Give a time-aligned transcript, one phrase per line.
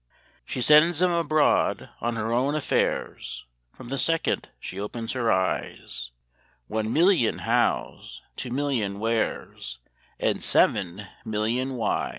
[0.47, 6.09] She sends 'em abroad on her own affairs, From the second she opens her eyes
[6.65, 9.77] One million Hows, two million Wheres,
[10.19, 12.09] And seven million Whys!